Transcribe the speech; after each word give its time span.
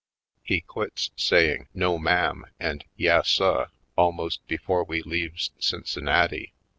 He 0.41 0.61
quits 0.61 1.11
saying 1.15 1.67
"No, 1.75 1.99
ma'am," 1.99 2.45
and 2.59 2.83
*'Yas, 2.97 3.29
suh," 3.29 3.67
almost 3.95 4.41
before 4.47 4.83
we 4.83 5.03
leaves 5.03 5.51
Cin 5.59 5.83
cinnati. 5.83 6.53